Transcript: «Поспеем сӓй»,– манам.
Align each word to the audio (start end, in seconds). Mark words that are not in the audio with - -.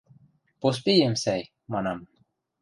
«Поспеем 0.61 1.13
сӓй»,– 1.23 1.41
манам. 1.71 1.99